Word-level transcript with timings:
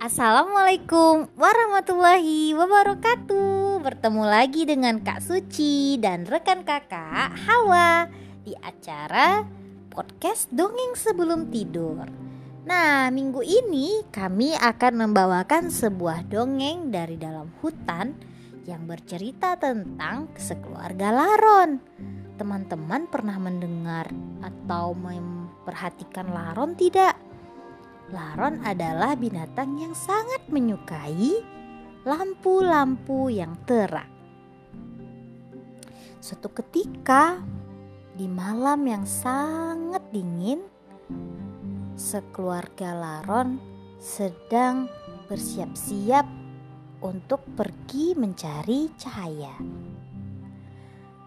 Assalamualaikum 0.00 1.28
warahmatullahi 1.36 2.56
wabarakatuh. 2.56 3.84
Bertemu 3.84 4.24
lagi 4.24 4.64
dengan 4.64 4.96
Kak 5.04 5.20
Suci 5.20 6.00
dan 6.00 6.24
rekan 6.24 6.64
kakak 6.64 7.36
Hawa 7.44 8.08
Di 8.40 8.56
acara 8.64 9.44
podcast 9.92 10.48
Dongeng 10.48 10.96
Sebelum 10.96 11.52
Tidur. 11.52 12.08
Nah 12.64 13.12
minggu 13.12 13.44
ini 13.44 14.00
kami 14.08 14.56
akan 14.56 15.04
membawakan 15.04 15.68
sebuah 15.68 16.32
dongeng 16.32 16.88
dari 16.88 17.20
dalam 17.20 17.52
hutan 17.60 18.16
Yang 18.64 18.82
bercerita 18.96 19.60
tentang 19.60 20.32
sekeluarga 20.32 21.12
Laron. 21.12 21.76
Teman-teman 22.40 23.04
pernah 23.04 23.36
mendengar 23.36 24.08
atau 24.40 24.96
memperhatikan 24.96 26.32
Laron 26.32 26.72
tidak? 26.72 27.29
Laron 28.10 28.58
adalah 28.66 29.14
binatang 29.14 29.78
yang 29.78 29.94
sangat 29.94 30.42
menyukai 30.50 31.38
lampu-lampu 32.02 33.30
yang 33.30 33.54
terang. 33.62 34.10
Suatu 36.18 36.50
ketika, 36.50 37.38
di 38.18 38.26
malam 38.26 38.82
yang 38.84 39.04
sangat 39.06 40.02
dingin, 40.10 40.60
sekeluarga 41.94 42.92
Laron 42.92 43.62
sedang 44.02 44.90
bersiap-siap 45.30 46.26
untuk 47.00 47.46
pergi 47.54 48.18
mencari 48.18 48.90
cahaya. 48.98 49.54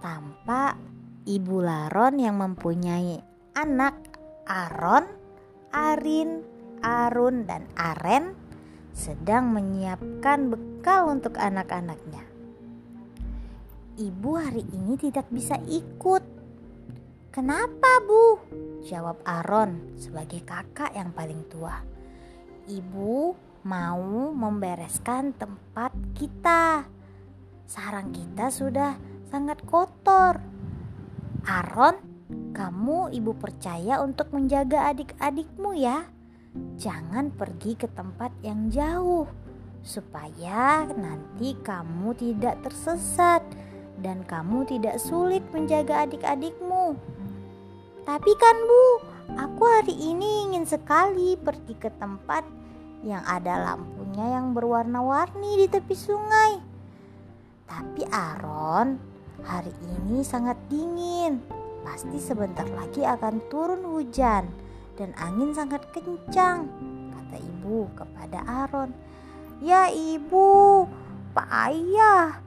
Tampak 0.04 0.76
ibu 1.26 1.64
Laron 1.64 2.20
yang 2.20 2.38
mempunyai 2.38 3.18
anak 3.56 3.95
Aron, 4.45 5.08
Arin, 5.72 6.52
Arun 6.84 7.48
dan 7.48 7.64
Aren 7.80 8.36
sedang 8.92 9.56
menyiapkan 9.56 10.52
bekal 10.52 11.08
untuk 11.08 11.40
anak-anaknya. 11.40 12.20
Ibu 13.95 14.31
hari 14.36 14.67
ini 14.75 15.00
tidak 15.00 15.31
bisa 15.31 15.56
ikut. 15.64 16.22
Kenapa, 17.31 18.03
Bu? 18.03 18.38
Jawab 18.84 19.23
Aron 19.23 19.95
sebagai 19.95 20.44
kakak 20.44 20.92
yang 20.92 21.16
paling 21.16 21.48
tua. 21.48 21.80
Ibu 22.67 23.16
mau 23.64 24.36
membereskan 24.36 25.31
tempat 25.40 25.95
kita. 26.20 26.84
Sarang 27.64 28.12
kita 28.12 28.52
sudah 28.52 29.00
sangat 29.31 29.64
kotor. 29.64 30.36
Aron, 31.47 31.95
kamu 32.52 33.16
ibu 33.16 33.31
percaya 33.40 34.03
untuk 34.03 34.36
menjaga 34.36 34.92
adik-adikmu 34.92 35.80
ya 35.80 36.06
jangan 36.78 37.34
pergi 37.34 37.73
ke 37.73 37.90
tempat 37.90 38.30
yang 38.46 38.70
jauh 38.70 39.26
supaya 39.84 40.88
nanti 40.96 41.58
kamu 41.59 42.16
tidak 42.16 42.62
tersesat 42.64 43.44
dan 44.00 44.23
kamu 44.23 44.64
tidak 44.64 44.96
sulit 45.02 45.44
menjaga 45.52 46.08
adik-adikmu. 46.08 46.96
Tapi 48.04 48.31
kan 48.40 48.58
Bu, 48.64 48.86
aku 49.38 49.64
hari 49.64 49.96
ini 49.96 50.50
ingin 50.50 50.66
sekali 50.68 51.36
pergi 51.36 51.76
ke 51.76 51.92
tempat 52.00 52.44
yang 53.04 53.24
ada 53.28 53.59
lampunya 53.59 54.40
yang 54.40 54.56
berwarna-warni 54.56 55.64
di 55.64 55.68
tepi 55.68 55.96
sungai. 55.96 56.59
Tapi 57.68 58.08
Aaron, 58.08 59.00
hari 59.44 59.72
ini 60.00 60.24
sangat 60.24 60.56
dingin. 60.72 61.44
Pasti 61.84 62.16
sebentar 62.24 62.68
lagi 62.72 63.04
akan 63.04 63.44
turun 63.52 63.84
hujan 63.84 64.62
dan 64.94 65.13
angin 65.17 65.53
sangat 65.53 65.81
kencang, 65.89 66.69
kata 67.09 67.38
ibu 67.41 67.89
kepada 67.97 68.39
Aaron. 68.45 68.94
Ya 69.63 69.89
ibu, 69.89 70.85
Pak 71.34 71.50
Ayah, 71.50 72.44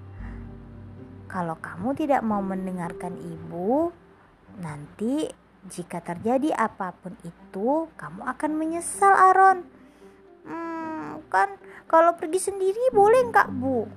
kalau 1.26 1.59
kamu 1.59 1.98
tidak 1.98 2.22
mau 2.22 2.38
mendengarkan 2.38 3.19
ibu, 3.19 3.91
nanti 4.62 5.26
jika 5.66 5.98
terjadi 5.98 6.54
apa 6.54 6.94
pun 6.94 7.19
itu, 7.26 7.91
kamu 7.98 8.22
akan 8.22 8.53
menyesal 8.54 9.10
Aaron. 9.10 9.66
Hmm, 10.47 11.19
kan 11.26 11.59
kalau 11.91 12.15
pergi 12.15 12.38
sendiri 12.38 12.94
boleh 12.94 13.26
nggak 13.26 13.50
bu? 13.59 13.91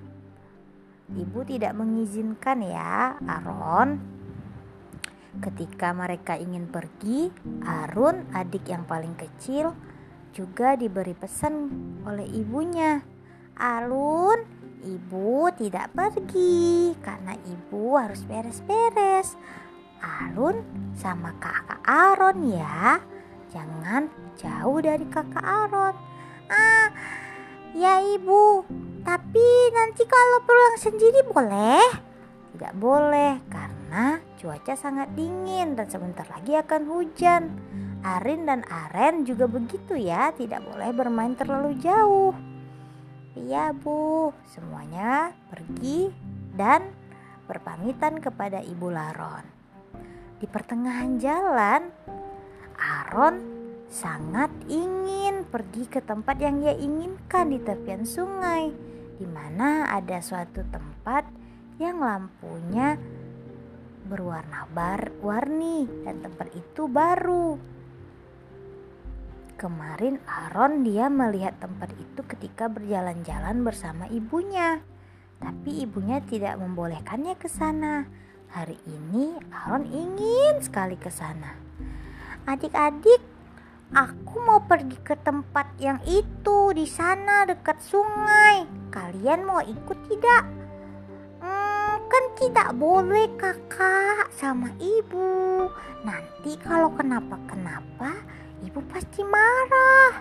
Ibu 1.09 1.39
tidak 1.45 1.77
mengizinkan 1.77 2.65
ya, 2.65 3.17
Aaron. 3.21 4.18
Ketika 5.37 5.93
mereka 5.93 6.33
ingin 6.41 6.65
pergi, 6.65 7.29
Arun, 7.61 8.25
adik 8.33 8.65
yang 8.65 8.89
paling 8.89 9.13
kecil, 9.13 9.77
juga 10.33 10.73
diberi 10.73 11.13
pesan 11.13 11.69
oleh 12.01 12.25
ibunya. 12.33 12.97
Arun, 13.53 14.41
ibu 14.81 15.53
tidak 15.53 15.93
pergi 15.93 16.97
karena 16.97 17.37
ibu 17.45 17.93
harus 17.93 18.25
beres-beres. 18.25 19.37
Arun 20.01 20.65
sama 20.97 21.37
kakak 21.37 21.83
Aron 21.85 22.49
ya. 22.49 22.97
Jangan 23.53 24.09
jauh 24.33 24.81
dari 24.81 25.05
kakak 25.13 25.45
Aron. 25.45 25.93
Ah, 26.49 26.89
ya 27.77 28.01
ibu. 28.01 28.65
Tapi 29.05 29.47
nanti 29.77 30.03
kalau 30.09 30.39
pulang 30.41 30.75
sendiri 30.81 31.21
boleh? 31.29 31.85
Tidak 32.55 32.73
boleh 32.81 33.37
karena 33.45 33.78
Cuaca 34.39 34.71
sangat 34.71 35.11
dingin 35.19 35.75
dan 35.75 35.91
sebentar 35.91 36.23
lagi 36.31 36.55
akan 36.55 36.81
hujan. 36.87 37.43
Arin 37.99 38.47
dan 38.47 38.63
Aren 38.71 39.27
juga 39.27 39.51
begitu 39.51 39.99
ya, 39.99 40.31
tidak 40.31 40.63
boleh 40.63 40.95
bermain 40.95 41.35
terlalu 41.35 41.75
jauh. 41.83 42.31
Iya 43.35 43.75
bu, 43.75 44.31
semuanya 44.47 45.35
pergi 45.51 46.07
dan 46.55 46.87
berpamitan 47.51 48.23
kepada 48.23 48.63
Ibu 48.63 48.87
Laron. 48.87 49.43
Di 50.39 50.47
pertengahan 50.47 51.19
jalan, 51.19 51.91
Aaron 52.79 53.35
sangat 53.91 54.47
ingin 54.71 55.43
pergi 55.43 55.83
ke 55.91 55.99
tempat 55.99 56.39
yang 56.39 56.63
ia 56.63 56.79
inginkan 56.79 57.51
di 57.51 57.59
tepian 57.59 58.07
sungai, 58.07 58.71
di 59.19 59.27
mana 59.27 59.91
ada 59.91 60.23
suatu 60.23 60.63
tempat 60.71 61.27
yang 61.75 61.99
lampunya 61.99 62.95
berwarna 64.09 64.65
bar 64.73 65.13
warni 65.21 65.85
dan 66.01 66.25
tempat 66.25 66.49
itu 66.57 66.89
baru. 66.89 67.61
Kemarin 69.59 70.17
Aaron 70.25 70.81
dia 70.81 71.11
melihat 71.11 71.59
tempat 71.61 71.93
itu 71.99 72.23
ketika 72.25 72.71
berjalan-jalan 72.71 73.61
bersama 73.61 74.09
ibunya. 74.09 74.81
Tapi 75.39 75.83
ibunya 75.83 76.19
tidak 76.25 76.57
membolehkannya 76.57 77.35
ke 77.37 77.51
sana. 77.51 78.07
Hari 78.49 78.79
ini 78.87 79.37
Aaron 79.53 79.85
ingin 79.87 80.63
sekali 80.63 80.97
ke 80.97 81.11
sana. 81.11 81.53
Adik-adik, 82.47 83.21
aku 83.93 84.35
mau 84.41 84.63
pergi 84.63 84.97
ke 85.05 85.19
tempat 85.19 85.75
yang 85.77 85.99
itu 86.07 86.73
di 86.73 86.87
sana 86.87 87.45
dekat 87.45 87.83
sungai. 87.83 88.63
Kalian 88.89 89.43
mau 89.43 89.59
ikut 89.61 89.99
tidak? 90.07 90.58
Kan 92.19 92.35
tidak 92.35 92.75
boleh 92.75 93.31
kakak 93.39 94.27
sama 94.35 94.75
ibu. 94.75 95.71
Nanti 96.03 96.59
kalau 96.59 96.91
kenapa-kenapa 96.91 98.11
ibu 98.59 98.83
pasti 98.91 99.23
marah. 99.23 100.19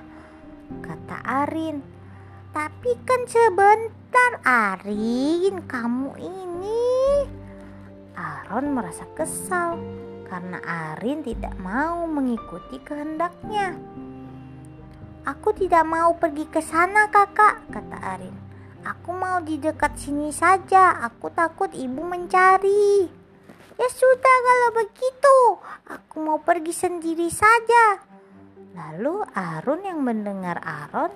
Kata 0.78 1.18
Arin. 1.42 1.82
Tapi 2.54 2.94
kan 3.02 3.26
sebentar 3.26 4.30
Arin, 4.46 5.58
kamu 5.66 6.14
ini. 6.22 6.86
Aaron 8.14 8.78
merasa 8.78 9.02
kesal 9.18 9.82
karena 10.30 10.62
Arin 10.94 11.26
tidak 11.26 11.58
mau 11.58 12.06
mengikuti 12.06 12.78
kehendaknya. 12.78 13.74
Aku 15.26 15.50
tidak 15.50 15.82
mau 15.82 16.14
pergi 16.14 16.46
ke 16.46 16.62
sana 16.62 17.10
kakak, 17.10 17.58
kata 17.74 17.98
Arin. 18.14 18.47
Aku 18.86 19.10
mau 19.10 19.42
di 19.42 19.58
dekat 19.58 19.98
sini 19.98 20.30
saja. 20.30 21.02
Aku 21.10 21.30
takut 21.34 21.70
ibu 21.74 22.02
mencari. 22.04 23.08
Ya 23.78 23.88
sudah 23.90 24.36
kalau 24.42 24.70
begitu. 24.82 25.38
Aku 25.86 26.16
mau 26.22 26.38
pergi 26.42 26.74
sendiri 26.74 27.30
saja. 27.30 28.02
Lalu 28.74 29.22
Arun 29.34 29.80
yang 29.82 30.02
mendengar 30.02 30.62
Aaron, 30.62 31.10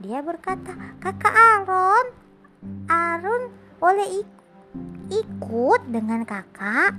dia 0.00 0.24
berkata, 0.24 0.72
"Kakak 1.00 1.32
Aaron, 1.32 2.06
Arun 2.88 3.52
boleh 3.76 4.24
ik 4.24 4.28
ikut 5.12 5.80
dengan 5.92 6.24
kakak?" 6.24 6.96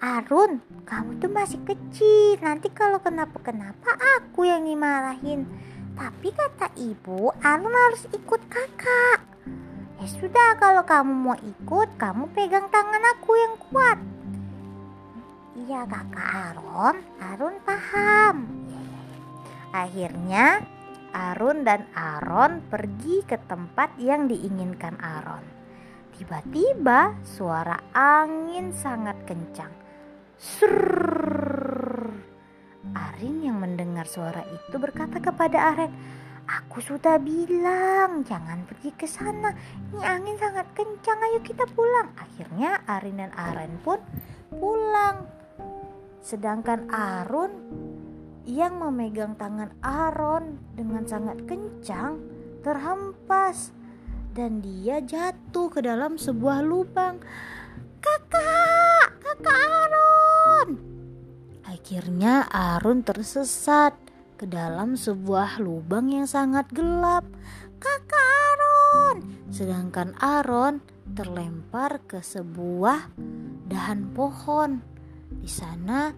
Arun, 0.00 0.64
kamu 0.88 1.20
tuh 1.20 1.28
masih 1.28 1.60
kecil. 1.60 2.40
Nanti 2.40 2.72
kalau 2.72 3.04
kenapa-kenapa 3.04 4.00
aku 4.16 4.48
yang 4.48 4.64
dimarahin. 4.64 5.44
Tapi 6.00 6.32
kata 6.32 6.72
ibu, 6.80 7.28
Arun 7.44 7.76
harus 7.76 8.08
ikut 8.08 8.40
kakak. 8.48 9.20
Ya 10.00 10.06
sudah, 10.08 10.56
kalau 10.56 10.80
kamu 10.88 11.12
mau 11.12 11.36
ikut, 11.36 11.92
kamu 12.00 12.32
pegang 12.32 12.72
tangan 12.72 13.04
aku 13.12 13.36
yang 13.36 13.54
kuat. 13.68 13.98
Iya 15.60 15.84
kakak 15.84 16.28
Arun, 16.56 16.96
Arun 17.20 17.54
paham. 17.68 18.36
Akhirnya 19.76 20.64
Arun 21.12 21.68
dan 21.68 21.84
Aron 21.92 22.64
pergi 22.64 23.20
ke 23.28 23.36
tempat 23.44 23.92
yang 24.00 24.24
diinginkan 24.24 24.96
Aron. 25.04 25.44
Tiba-tiba 26.16 27.12
suara 27.28 27.76
angin 27.92 28.72
sangat 28.72 29.20
kencang. 29.28 29.72
Surr. 30.40 31.39
Arin 32.92 33.44
yang 33.44 33.58
mendengar 33.62 34.08
suara 34.08 34.42
itu 34.46 34.76
berkata 34.76 35.22
kepada 35.22 35.74
Aren, 35.74 35.92
Aku 36.50 36.82
sudah 36.82 37.22
bilang 37.22 38.26
jangan 38.26 38.66
pergi 38.66 38.90
ke 38.98 39.06
sana. 39.06 39.54
Ini 39.94 40.02
angin 40.02 40.34
sangat 40.34 40.66
kencang. 40.74 41.18
Ayo 41.30 41.38
kita 41.46 41.62
pulang. 41.70 42.10
Akhirnya 42.18 42.82
Arin 42.90 43.22
dan 43.22 43.30
Aren 43.38 43.78
pun 43.86 44.02
pulang. 44.50 45.30
Sedangkan 46.18 46.90
Arun 46.90 47.54
yang 48.50 48.82
memegang 48.82 49.38
tangan 49.38 49.70
Aron 49.78 50.58
dengan 50.74 51.06
sangat 51.06 51.38
kencang 51.46 52.18
terhempas 52.66 53.70
dan 54.34 54.58
dia 54.58 54.98
jatuh 54.98 55.70
ke 55.70 55.86
dalam 55.86 56.18
sebuah 56.18 56.66
lubang. 56.66 57.22
Kakak, 58.02 59.22
kakak. 59.22 59.79
Akhirnya 61.90 62.46
Arun 62.46 63.02
tersesat 63.02 63.98
ke 64.38 64.46
dalam 64.46 64.94
sebuah 64.94 65.58
lubang 65.58 66.06
yang 66.06 66.22
sangat 66.22 66.70
gelap. 66.70 67.26
Kakak 67.82 68.30
Aron. 68.54 69.26
Sedangkan 69.50 70.14
Aron 70.22 70.78
terlempar 71.18 71.98
ke 72.06 72.22
sebuah 72.22 73.10
dahan 73.66 74.06
pohon. 74.14 74.78
Di 75.34 75.50
sana 75.50 76.14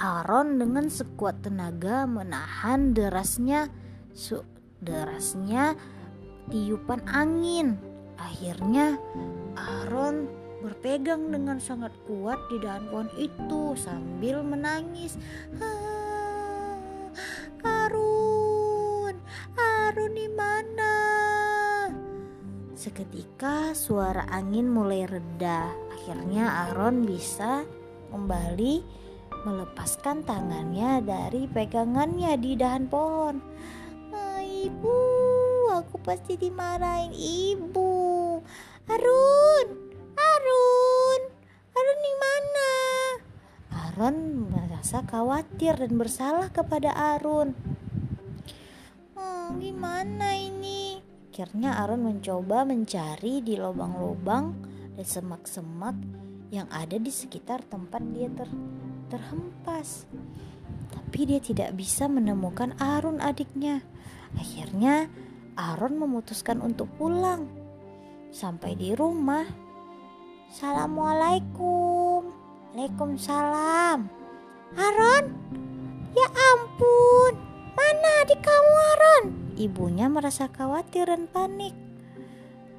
Aron 0.00 0.56
dengan 0.56 0.88
sekuat 0.88 1.44
tenaga 1.44 2.08
menahan 2.08 2.96
derasnya 2.96 3.68
su 4.16 4.40
derasnya 4.80 5.76
tiupan 6.48 7.04
angin. 7.04 7.76
Akhirnya 8.16 8.96
Aron 9.60 10.41
berpegang 10.62 11.34
dengan 11.34 11.58
sangat 11.58 11.90
kuat 12.06 12.38
di 12.46 12.62
dahan 12.62 12.86
pohon 12.86 13.10
itu 13.18 13.74
sambil 13.74 14.46
menangis. 14.46 15.18
Arun 19.92 20.16
di 20.16 20.24
mana? 20.32 20.94
Seketika 22.72 23.76
suara 23.76 24.24
angin 24.32 24.72
mulai 24.72 25.04
reda. 25.04 25.68
Akhirnya 25.92 26.64
Aron 26.66 27.04
bisa 27.04 27.68
kembali 28.08 28.80
melepaskan 29.44 30.24
tangannya 30.24 31.04
dari 31.04 31.44
pegangannya 31.44 32.40
di 32.40 32.56
dahan 32.56 32.88
pohon. 32.88 33.36
Ah, 34.16 34.40
ibu, 34.40 34.96
aku 35.70 36.00
pasti 36.00 36.40
dimarahin 36.40 37.12
ibu. 37.12 37.71
Merasa 44.52 45.00
khawatir 45.08 45.80
dan 45.80 45.96
bersalah 45.96 46.52
kepada 46.52 46.92
Arun 46.92 47.56
gimana 49.56 50.32
ini? 50.36 51.00
Akhirnya 51.32 51.80
Aaron 51.80 52.04
mencoba 52.04 52.64
mencari 52.68 53.40
di 53.40 53.56
lubang-lubang 53.56 54.52
dan 54.96 55.06
semak-semak 55.06 55.96
yang 56.52 56.68
ada 56.68 57.00
di 57.00 57.08
sekitar 57.08 57.64
tempat 57.64 58.04
dia 58.12 58.28
ter 58.28 58.48
terhempas. 59.08 60.04
Tapi 60.92 61.20
dia 61.24 61.40
tidak 61.40 61.72
bisa 61.76 62.04
menemukan 62.08 62.76
Aaron 62.76 63.20
adiknya. 63.20 63.80
Akhirnya 64.36 65.08
Aaron 65.56 65.96
memutuskan 65.96 66.60
untuk 66.60 66.88
pulang. 67.00 67.48
Sampai 68.32 68.76
di 68.76 68.92
rumah, 68.92 69.44
Assalamualaikum. 70.52 72.28
Waalaikumsalam. 72.72 74.21
Aaron, 74.72 75.24
ya 76.16 76.28
ampun, 76.32 77.32
mana 77.76 78.08
adik 78.24 78.40
kamu 78.40 78.72
Aaron? 78.72 79.24
Ibunya 79.60 80.08
merasa 80.08 80.48
khawatir 80.48 81.12
dan 81.12 81.28
panik. 81.28 81.76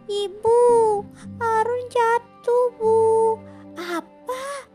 Ibu, 0.03 0.61
Arun 1.39 1.83
jatuh, 1.87 2.65
Bu. 2.75 2.97
Apa? 3.79 4.67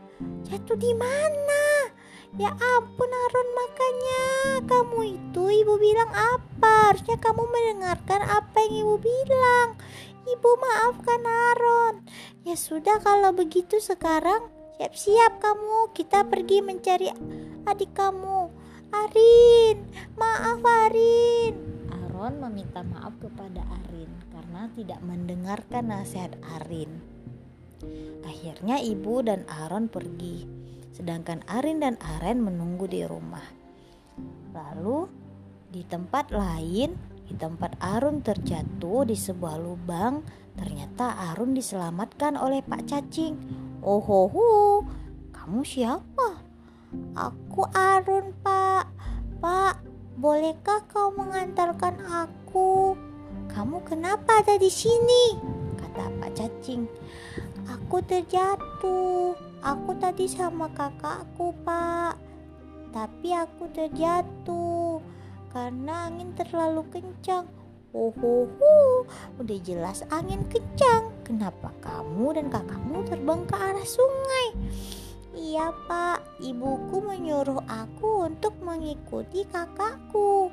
Jatuh 0.47 0.79
di 0.79 0.95
mana? 0.97 1.93
Ya 2.37 2.49
ampun 2.55 3.09
Arun 3.09 3.49
makanya 3.57 4.25
kamu 4.65 5.17
itu 5.17 5.43
ibu 5.65 5.77
bilang 5.77 6.09
apa? 6.13 6.93
Harusnya 6.93 7.17
kamu 7.21 7.45
mendengarkan 7.45 8.21
apa 8.25 8.57
yang 8.69 8.85
ibu 8.85 8.95
bilang. 9.01 9.77
Ibu 10.25 10.49
maafkan 10.61 11.21
Aron. 11.25 12.05
Ya 12.41 12.57
sudah 12.57 13.01
kalau 13.01 13.33
begitu 13.33 13.77
sekarang 13.77 14.49
siap-siap 14.79 15.43
kamu 15.43 15.91
kita 15.91 16.23
pergi 16.31 16.63
mencari 16.63 17.11
adik 17.67 17.91
kamu. 17.91 18.47
Arin, 18.95 19.75
maaf 20.15 20.63
Arin. 20.63 21.51
Aaron 21.91 22.39
meminta 22.39 22.79
maaf 22.87 23.11
kepada 23.19 23.59
Arin 23.59 24.07
karena 24.31 24.71
tidak 24.79 25.03
mendengarkan 25.03 25.83
nasihat 25.91 26.31
Arin. 26.55 26.95
Akhirnya 28.23 28.79
ibu 28.79 29.19
dan 29.19 29.43
Aaron 29.51 29.91
pergi, 29.91 30.47
sedangkan 30.95 31.43
Arin 31.51 31.83
dan 31.83 31.99
Aren 31.99 32.39
menunggu 32.39 32.87
di 32.87 33.03
rumah. 33.03 33.43
Lalu 34.55 35.11
di 35.75 35.83
tempat 35.83 36.31
lain, 36.31 36.95
di 37.27 37.35
tempat 37.35 37.75
Arun 37.83 38.23
terjatuh 38.23 39.03
di 39.03 39.19
sebuah 39.19 39.59
lubang, 39.59 40.23
ternyata 40.55 41.35
Arun 41.35 41.51
diselamatkan 41.51 42.39
oleh 42.39 42.63
Pak 42.63 42.87
Cacing. 42.87 43.67
Oh 43.79 44.03
ho, 44.03 44.27
ho 44.27 44.49
kamu 45.31 45.63
siapa? 45.63 46.43
Aku 47.15 47.63
Arun, 47.73 48.35
Pak. 48.43 48.85
Pak, 49.39 49.75
Bolehkah 50.19 50.83
kau 50.91 51.15
mengantarkan 51.15 51.95
aku? 52.03 52.91
Kamu 53.47 53.79
kenapa 53.87 54.43
ada 54.43 54.59
di 54.59 54.67
sini? 54.67 55.39
Kata 55.79 56.11
Pak 56.19 56.35
Cacing. 56.35 56.83
Aku 57.71 58.03
terjatuh. 58.03 59.31
Aku 59.63 59.95
tadi 59.95 60.27
sama 60.27 60.67
kakakku, 60.75 61.55
Pak. 61.63 62.19
Tapi 62.91 63.31
aku 63.31 63.71
terjatuh 63.71 64.99
karena 65.55 66.11
angin 66.11 66.35
terlalu 66.35 66.83
kencang. 66.91 67.47
Oh, 67.95 68.11
oh, 68.19 68.45
oh, 68.59 69.07
udah 69.39 69.59
jelas 69.63 70.03
angin 70.11 70.43
kencang. 70.51 71.08
Kenapa 71.29 71.69
kamu 71.85 72.41
dan 72.41 72.49
kakakmu 72.49 73.05
terbang 73.05 73.45
ke 73.45 73.53
arah 73.53 73.85
sungai? 73.85 74.47
Iya 75.37 75.69
pak, 75.85 76.41
ibuku 76.41 77.05
menyuruh 77.05 77.61
aku 77.69 78.25
untuk 78.25 78.57
mengikuti 78.65 79.45
kakakku. 79.45 80.49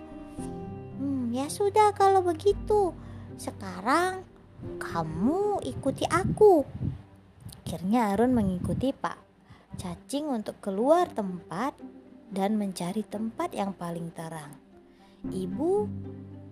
Hmm, 1.01 1.33
ya 1.33 1.49
sudah 1.49 1.97
kalau 1.97 2.21
begitu. 2.21 2.93
Sekarang 3.41 4.21
kamu 4.77 5.65
ikuti 5.65 6.05
aku. 6.05 6.69
Akhirnya 7.65 8.13
Arun 8.13 8.37
mengikuti 8.37 8.93
Pak 8.93 9.17
Cacing 9.81 10.29
untuk 10.29 10.61
keluar 10.61 11.09
tempat 11.09 11.73
dan 12.29 12.61
mencari 12.61 13.01
tempat 13.01 13.57
yang 13.57 13.73
paling 13.73 14.13
terang. 14.13 14.53
Ibu 15.25 15.73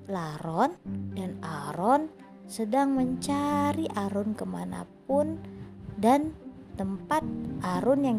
Laron 0.09 0.73
dan 1.13 1.37
Aron 1.45 2.24
sedang 2.45 2.93
mencari 2.93 3.89
Arun 3.97 4.37
ke 4.37 4.45
mana 4.45 4.85
pun 5.09 5.41
dan 5.97 6.37
tempat 6.77 7.25
Arun 7.65 8.01
yang 8.05 8.19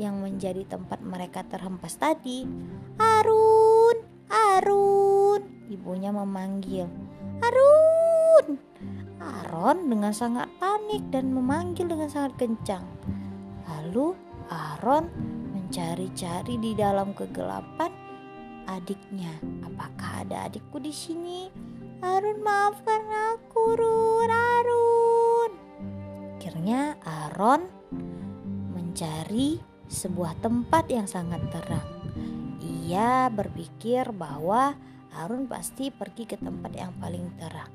yang 0.00 0.20
menjadi 0.20 0.64
tempat 0.64 1.04
mereka 1.04 1.44
terhempas 1.44 1.96
tadi. 2.00 2.48
Arun, 2.96 3.96
Arun, 4.32 5.40
ibunya 5.68 6.08
memanggil. 6.08 6.88
Arun. 7.44 8.56
Aron 9.20 9.92
dengan 9.92 10.16
sangat 10.16 10.48
panik 10.56 11.04
dan 11.12 11.36
memanggil 11.36 11.84
dengan 11.84 12.08
sangat 12.08 12.40
kencang. 12.40 12.84
Lalu 13.68 14.16
Aron 14.48 15.12
mencari-cari 15.52 16.56
di 16.56 16.72
dalam 16.72 17.12
kegelapan 17.12 17.92
adiknya. 18.64 19.36
Apakah 19.68 20.24
ada 20.24 20.48
adikku 20.48 20.80
di 20.80 20.94
sini? 20.94 21.69
Arun 22.00 22.40
maafkan 22.40 23.04
aku, 23.36 23.76
Run. 23.76 24.32
Arun. 24.32 25.50
Akhirnya 26.40 26.96
Aaron 27.04 27.68
mencari 28.72 29.60
sebuah 29.84 30.40
tempat 30.40 30.88
yang 30.88 31.04
sangat 31.04 31.44
terang. 31.52 31.84
Ia 32.64 33.28
berpikir 33.28 34.16
bahwa 34.16 34.72
Aaron 35.12 35.44
pasti 35.44 35.92
pergi 35.92 36.24
ke 36.24 36.40
tempat 36.40 36.72
yang 36.72 36.96
paling 36.96 37.36
terang. 37.36 37.68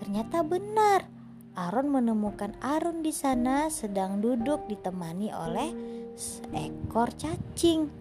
Ternyata 0.00 0.40
benar. 0.40 1.04
Aaron 1.52 1.92
menemukan 1.92 2.56
Aaron 2.64 3.04
di 3.04 3.12
sana 3.12 3.68
sedang 3.68 4.24
duduk 4.24 4.64
ditemani 4.72 5.36
oleh 5.36 5.68
seekor 6.16 7.12
cacing. 7.12 7.92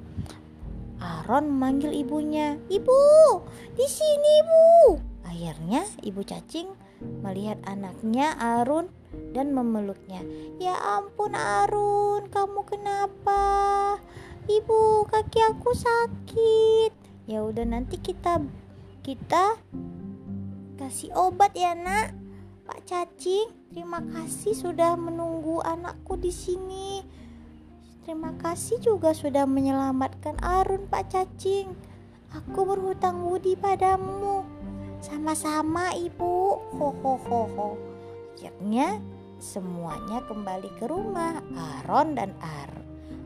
Aaron 1.03 1.51
memanggil 1.51 1.91
ibunya. 1.91 2.55
Ibu, 2.71 3.03
di 3.75 3.87
sini 3.91 4.31
ibu. 4.39 5.08
Akhirnya 5.29 5.85
ibu 6.01 6.25
cacing 6.25 6.65
melihat 7.21 7.61
anaknya 7.69 8.33
Arun 8.41 8.89
dan 9.29 9.53
memeluknya. 9.53 10.25
Ya 10.57 10.73
ampun 10.73 11.37
Arun, 11.37 12.33
kamu 12.33 12.65
kenapa? 12.65 13.45
Ibu, 14.49 15.05
kaki 15.05 15.39
aku 15.53 15.77
sakit. 15.77 16.91
Ya 17.29 17.45
udah 17.45 17.61
nanti 17.61 18.01
kita 18.01 18.41
kita 19.05 19.61
kasih 20.81 21.13
obat 21.13 21.53
ya, 21.53 21.77
Nak. 21.77 22.17
Pak 22.65 22.85
Cacing, 22.85 23.49
terima 23.73 23.97
kasih 24.01 24.53
sudah 24.53 24.93
menunggu 24.93 25.61
anakku 25.61 26.17
di 26.17 26.29
sini. 26.29 27.01
Terima 28.05 28.33
kasih 28.37 28.81
juga 28.81 29.13
sudah 29.13 29.45
menyelamatkan 29.45 30.37
Arun, 30.41 30.89
Pak 30.89 31.13
Cacing. 31.13 31.69
Aku 32.29 32.65
berhutang 32.65 33.25
budi 33.25 33.57
padamu. 33.57 34.58
Sama-sama, 34.99 35.95
Ibu. 35.95 36.35
Ho 36.75 36.89
ho. 36.95 37.69
Akhirnya 38.35 38.99
semuanya 39.39 40.23
kembali 40.27 40.71
ke 40.79 40.87
rumah 40.87 41.39
Aaron 41.55 42.15
dan 42.15 42.31
Ar. 42.39 42.71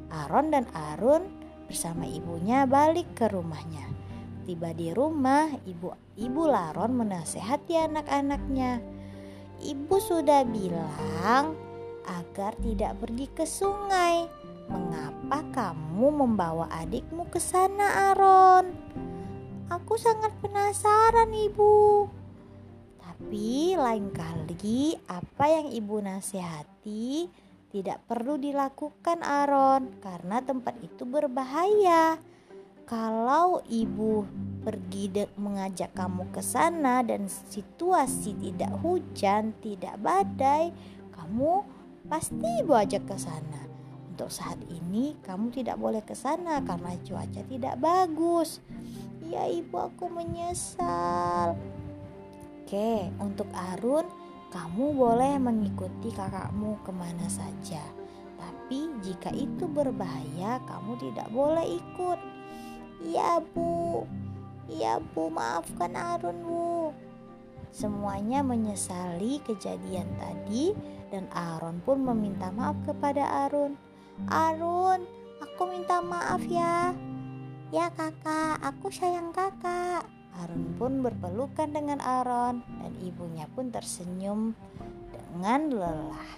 Aaron 0.10 0.54
dan 0.54 0.66
Arun 0.74 1.26
bersama 1.66 2.06
ibunya 2.06 2.70
balik 2.70 3.18
ke 3.18 3.30
rumahnya. 3.30 3.90
Tiba 4.46 4.76
di 4.76 4.94
rumah, 4.94 5.50
ibu 5.66 5.96
ibu 6.20 6.42
Laron 6.46 7.00
menasehati 7.00 7.80
anak-anaknya. 7.80 8.82
Ibu 9.64 9.96
sudah 9.98 10.44
bilang 10.44 11.56
agar 12.06 12.54
tidak 12.62 13.00
pergi 13.02 13.28
ke 13.32 13.46
sungai. 13.48 14.28
Mengapa 14.68 15.46
kamu 15.56 16.10
membawa 16.10 16.68
adikmu 16.74 17.30
ke 17.32 17.40
sana, 17.40 18.12
Aaron? 18.12 18.76
Aku 19.74 19.98
sangat 19.98 20.30
penasaran, 20.38 21.34
Ibu. 21.34 22.06
Tapi 23.02 23.74
lain 23.74 24.14
kali 24.14 25.02
apa 25.10 25.50
yang 25.50 25.74
Ibu 25.74 25.98
nasihati 25.98 27.26
tidak 27.74 28.06
perlu 28.06 28.38
dilakukan, 28.38 29.26
Aaron, 29.26 29.98
karena 29.98 30.46
tempat 30.46 30.78
itu 30.86 31.10
berbahaya. 31.10 32.22
Kalau 32.86 33.66
ibu 33.66 34.30
pergi 34.62 35.26
mengajak 35.42 35.98
kamu 35.98 36.30
ke 36.30 36.46
sana 36.46 37.02
dan 37.02 37.26
situasi 37.26 38.38
tidak 38.38 38.78
hujan, 38.86 39.58
tidak 39.58 39.98
badai, 39.98 40.70
kamu 41.18 41.66
pasti 42.06 42.62
ibu 42.62 42.78
ajak 42.78 43.10
ke 43.10 43.18
sana. 43.18 43.66
Untuk 44.14 44.30
saat 44.30 44.62
ini 44.70 45.18
kamu 45.26 45.50
tidak 45.50 45.82
boleh 45.82 46.06
ke 46.06 46.14
sana 46.14 46.62
karena 46.62 46.94
cuaca 47.02 47.42
tidak 47.42 47.76
bagus. 47.82 48.62
Ya 49.34 49.50
ibu 49.50 49.82
aku 49.82 50.06
menyesal. 50.14 51.58
Oke, 52.62 53.10
untuk 53.18 53.50
Arun, 53.74 54.06
kamu 54.54 54.94
boleh 54.94 55.42
mengikuti 55.42 56.14
kakakmu 56.14 56.78
ke 56.86 56.94
mana 56.94 57.26
saja. 57.26 57.82
Tapi 58.38 58.94
jika 59.02 59.34
itu 59.34 59.66
berbahaya, 59.66 60.62
kamu 60.70 61.02
tidak 61.02 61.28
boleh 61.34 61.66
ikut 61.66 62.22
Iya 63.04 63.44
bu, 63.44 64.08
iya 64.72 64.96
bu 65.02 65.28
maafkan 65.28 65.92
Arun 65.92 66.40
bu. 66.48 66.96
Semuanya 67.68 68.40
menyesali 68.40 69.44
kejadian 69.44 70.08
tadi 70.16 70.72
dan 71.12 71.28
Arun 71.36 71.84
pun 71.84 72.00
meminta 72.00 72.48
maaf 72.56 72.80
kepada 72.88 73.50
Arun. 73.50 73.76
Arun, 74.32 75.04
aku 75.44 75.68
minta 75.68 76.00
maaf 76.00 76.40
ya. 76.48 76.96
Ya 77.74 77.90
kakak, 77.90 78.62
aku 78.62 78.94
sayang 78.94 79.34
kakak. 79.34 80.06
Arun 80.46 80.78
pun 80.78 81.02
berpelukan 81.02 81.74
dengan 81.74 81.98
Aron 82.06 82.62
dan 82.62 82.94
ibunya 83.02 83.50
pun 83.50 83.74
tersenyum 83.74 84.54
dengan 85.10 85.74
lelah. 85.74 86.32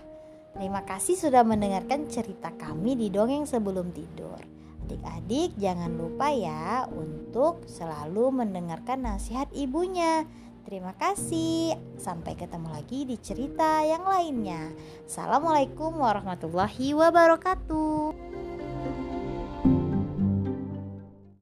Terima 0.56 0.88
kasih 0.88 1.20
sudah 1.20 1.44
mendengarkan 1.44 2.08
cerita 2.08 2.56
kami 2.56 2.96
di 2.96 3.12
dongeng 3.12 3.44
sebelum 3.44 3.92
tidur. 3.92 4.40
Adik-adik 4.88 5.60
jangan 5.60 5.92
lupa 6.00 6.32
ya 6.32 6.88
untuk 6.88 7.68
selalu 7.68 8.32
mendengarkan 8.32 9.04
nasihat 9.04 9.52
ibunya. 9.52 10.24
Terima 10.64 10.96
kasih. 10.96 11.76
Sampai 12.00 12.40
ketemu 12.40 12.72
lagi 12.72 13.04
di 13.04 13.20
cerita 13.20 13.84
yang 13.84 14.08
lainnya. 14.08 14.72
Assalamualaikum 15.04 16.00
warahmatullahi 16.00 16.96
wabarakatuh. 16.96 18.35